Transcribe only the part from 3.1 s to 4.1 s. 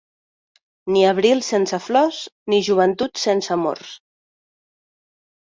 sense amors.